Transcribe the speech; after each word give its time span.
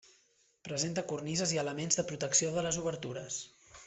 Presenta 0.67 1.03
cornises 1.11 1.53
i 1.57 1.61
elements 1.65 1.99
de 1.99 2.05
protecció 2.13 2.49
de 2.57 2.65
les 2.69 2.81
obertures. 2.85 3.39